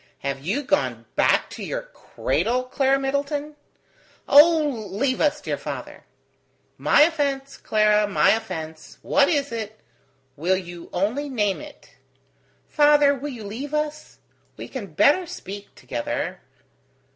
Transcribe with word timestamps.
"Have 0.21 0.39
you 0.43 0.63
gone 0.63 1.05
back 1.15 1.47
to 1.51 1.63
your 1.63 1.83
cradle, 1.83 2.63
Clara 2.63 2.97
Middleton?" 2.97 3.55
"Oh, 4.27 4.87
leave 4.89 5.21
us, 5.21 5.39
dear 5.41 5.59
father!" 5.59 6.05
"My 6.75 7.03
offence, 7.03 7.55
Clara, 7.55 8.07
my 8.07 8.31
offence! 8.31 8.97
What 9.03 9.29
is 9.29 9.51
it? 9.51 9.79
Will 10.35 10.57
you 10.57 10.89
only 10.91 11.29
name 11.29 11.61
it?" 11.61 11.97
"Father, 12.67 13.13
will 13.13 13.29
you 13.29 13.43
leave 13.43 13.75
us? 13.75 14.17
We 14.57 14.67
can 14.67 14.87
better 14.87 15.27
speak 15.27 15.75
together 15.75 16.41